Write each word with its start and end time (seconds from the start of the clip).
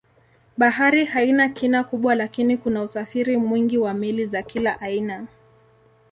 Bahari 0.57 1.05
haina 1.05 1.49
kina 1.49 1.83
kubwa 1.83 2.15
lakini 2.15 2.57
kuna 2.57 2.81
usafiri 2.81 3.37
mwingi 3.37 3.77
wa 3.77 3.93
meli 3.93 4.25
za 4.27 4.41
kila 4.43 4.81
aina. 4.81 5.27